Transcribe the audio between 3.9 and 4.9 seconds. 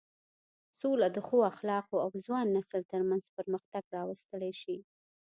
راوستلی شي.